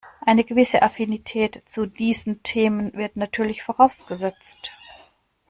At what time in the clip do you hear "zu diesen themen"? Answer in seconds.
1.67-2.93